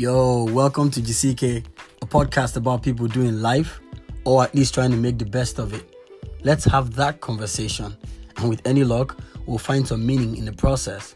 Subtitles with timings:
[0.00, 1.62] Yo, welcome to GCK,
[2.00, 3.82] a podcast about people doing life
[4.24, 5.94] or at least trying to make the best of it.
[6.42, 7.94] Let's have that conversation,
[8.38, 11.14] and with any luck, we'll find some meaning in the process.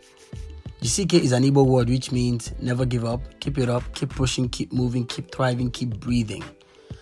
[0.83, 4.51] GCK is an Igbo word which means never give up, keep it up, keep pushing,
[4.51, 6.45] keep moving, keep thriving, keep breathing.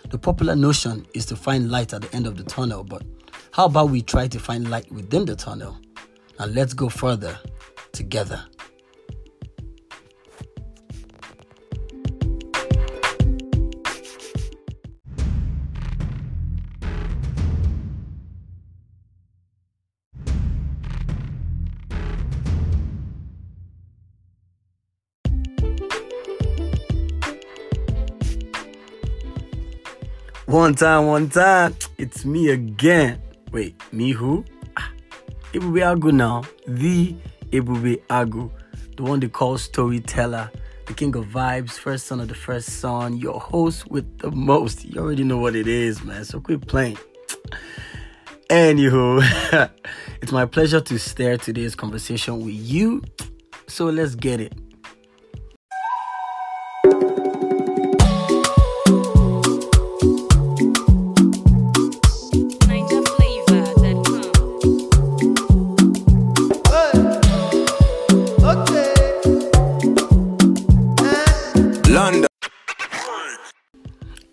[0.09, 3.03] The popular notion is to find light at the end of the tunnel, but
[3.51, 5.77] how about we try to find light within the tunnel?
[6.39, 7.37] Now let's go further
[7.91, 8.41] together.
[30.47, 33.23] One time, one time, it's me again.
[33.53, 34.45] Wait, me who?
[34.77, 34.91] Ah,
[35.53, 36.43] Ebube Agu now.
[36.67, 37.15] The
[37.53, 38.51] Ebube Agu.
[38.97, 40.51] The one they call storyteller.
[40.87, 43.19] The king of vibes, first son of the first son.
[43.19, 44.85] Your host with the most.
[44.85, 46.25] You already know what it is, man.
[46.25, 46.99] So quit playing.
[48.49, 49.23] Anywho,
[50.23, 53.05] it's my pleasure to stare today's conversation with you.
[53.69, 54.55] So let's get it.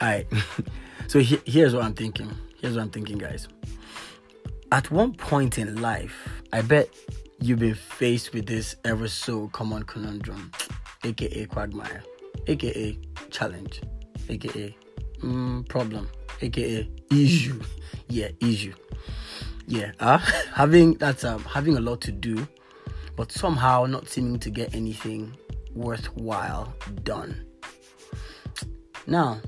[0.02, 0.28] All right.
[1.08, 2.30] so he- here's what I'm thinking.
[2.62, 3.48] Here's what I'm thinking, guys.
[4.72, 6.90] At one point in life, I bet
[7.40, 10.52] you've been faced with this ever so common conundrum,
[11.04, 12.04] aka quagmire,
[12.48, 12.98] aka
[13.32, 13.82] challenge,
[14.30, 14.76] aka
[15.22, 16.08] mm, problem,
[16.42, 17.62] aka issue.
[18.12, 18.74] Yeah, issue.
[19.68, 20.18] Yeah, uh,
[20.54, 22.48] having that's um having a lot to do,
[23.16, 25.38] but somehow not seeming to get anything
[25.76, 27.46] worthwhile done.
[29.06, 29.42] Now,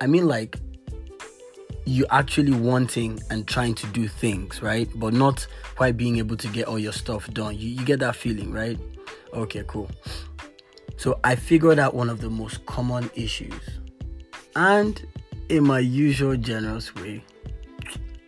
[0.00, 0.58] I mean, like,
[1.84, 4.88] you actually wanting and trying to do things, right?
[4.94, 5.46] But not
[5.76, 7.58] quite being able to get all your stuff done.
[7.58, 8.78] You, you get that feeling, right?
[9.34, 9.90] Okay, cool.
[10.96, 13.80] So I figured out one of the most common issues.
[14.56, 15.04] And
[15.48, 17.24] in my usual generous way,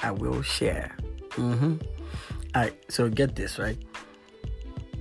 [0.00, 0.96] I will share.
[1.30, 1.76] Mm-hmm.
[2.54, 3.78] All right, so get this, right?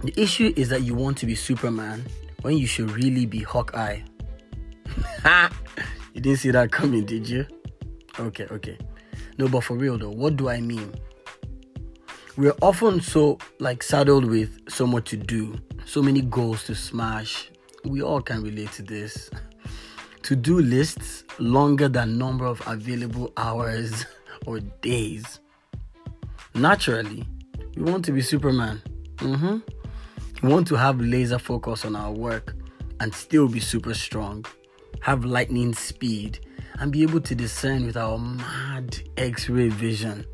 [0.04, 2.06] The issue is that you want to be Superman
[2.42, 4.02] when you should really be Hawkeye.
[6.14, 7.46] you didn't see that coming, did you?
[8.20, 8.78] Okay, okay.
[9.38, 10.94] No, but for real though, what do I mean?
[12.38, 15.56] We're often so like saddled with so much to do,
[15.86, 17.50] so many goals to smash.
[17.84, 19.30] We all can relate to this.
[20.24, 24.06] To do lists longer than number of available hours
[24.46, 25.40] or days.
[26.54, 27.28] Naturally,
[27.76, 28.82] we want to be Superman.
[29.18, 29.58] Mm-hmm.
[30.46, 32.56] We want to have laser focus on our work
[33.00, 34.46] and still be super strong,
[35.02, 36.40] have lightning speed,
[36.80, 40.26] and be able to discern with our mad X ray vision.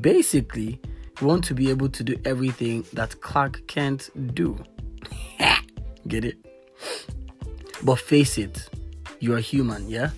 [0.00, 0.80] Basically,
[1.20, 4.58] we want to be able to do everything that Clark can't do.
[6.08, 6.36] Get it?
[7.82, 8.68] But face it,
[9.20, 10.10] you are human, yeah?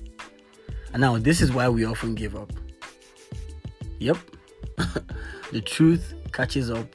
[0.92, 2.52] And now, this is why we often give up.
[3.98, 4.18] Yep.
[5.52, 6.88] the truth catches up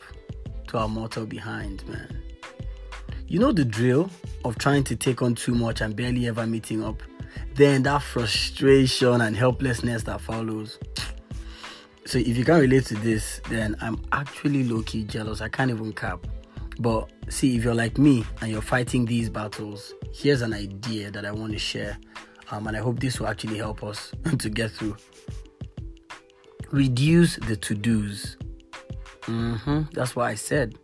[0.67, 2.21] to our mortal behind, man.
[3.27, 4.09] You know the drill
[4.45, 7.01] of trying to take on too much and barely ever meeting up?
[7.55, 10.79] Then that frustration and helplessness that follows.
[12.05, 15.41] So if you can't relate to this, then I'm actually low key jealous.
[15.41, 16.25] I can't even cap.
[16.79, 21.25] But see, if you're like me and you're fighting these battles, here's an idea that
[21.25, 21.97] I want to share.
[22.49, 24.97] Um, and I hope this will actually help us to get through.
[26.71, 28.37] Reduce the to dos.
[29.23, 30.77] hmm That's what I said.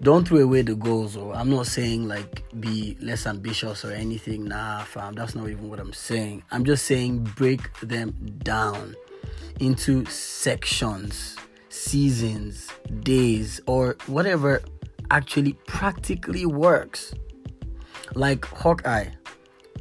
[0.00, 4.44] Don't throw away the goals, or I'm not saying like be less ambitious or anything.
[4.44, 6.44] Nah, fam, that's not even what I'm saying.
[6.52, 8.14] I'm just saying break them
[8.44, 8.94] down
[9.58, 11.36] into sections,
[11.68, 12.68] seasons,
[13.00, 14.62] days, or whatever
[15.10, 17.12] actually practically works.
[18.14, 19.08] Like Hawkeye,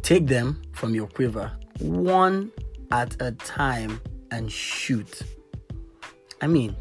[0.01, 2.51] take them from your quiver one
[2.91, 4.01] at a time
[4.31, 5.21] and shoot.
[6.41, 6.75] I mean,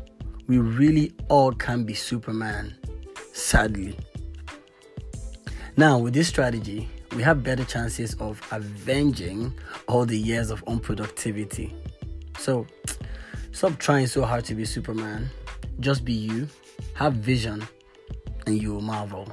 [0.47, 2.77] we really all can be Superman,
[3.37, 3.97] sadly.
[5.77, 9.53] Now, with this strategy, we have better chances of avenging
[9.87, 11.75] all the years of unproductivity.
[12.39, 12.67] So,
[13.53, 15.29] stop trying so hard to be Superman.
[15.81, 16.49] Just be you,
[16.95, 17.67] have vision,
[18.47, 19.31] and you will marvel.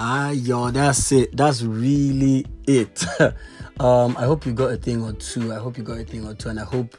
[0.00, 1.36] Ah, yo, that's it.
[1.36, 3.04] That's really it.
[3.80, 5.52] um, I hope you got a thing or two.
[5.52, 6.96] I hope you got a thing or two, and I hope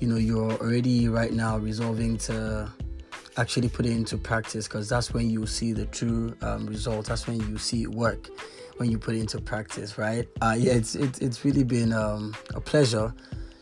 [0.00, 2.70] you know you're already right now resolving to
[3.38, 6.66] actually put it into practice because that's when you see the true um.
[6.66, 8.28] That's when you see it work
[8.76, 10.28] when you put it into practice, right?
[10.42, 13.14] Uh, yeah, it's it, it's really been um, a pleasure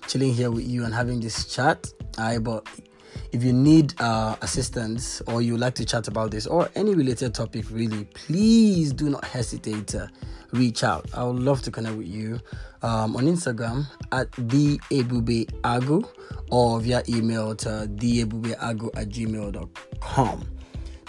[0.08, 1.92] chilling here with you and having this chat.
[2.18, 2.66] I but
[3.32, 7.34] if you need uh, assistance or you like to chat about this or any related
[7.34, 10.10] topic, really, please do not hesitate to
[10.52, 11.06] reach out.
[11.14, 12.40] I would love to connect with you
[12.82, 16.08] um, on Instagram at the Agu
[16.50, 20.48] or via email to theebubeagu at gmail.com.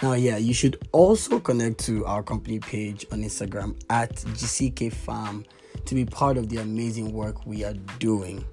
[0.02, 5.44] Now, yeah, you should also connect to our company page on Instagram at GCK Farm
[5.84, 8.44] to be part of the amazing work we are doing.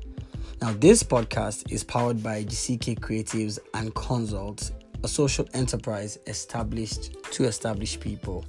[0.61, 4.71] Now, this podcast is powered by GCK Creatives and Consults,
[5.03, 8.45] a social enterprise established to establish people.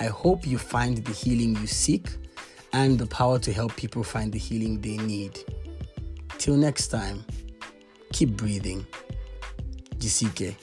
[0.00, 2.08] I hope you find the healing you seek
[2.72, 5.38] and the power to help people find the healing they need.
[6.38, 7.26] Till next time,
[8.12, 8.86] keep breathing.
[9.98, 10.56] GCK.